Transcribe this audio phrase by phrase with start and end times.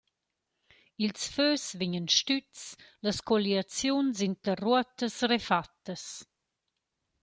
[1.03, 2.61] Ils fös vegnan stüzs,
[3.03, 6.05] las colliaziuns interruottas refattas.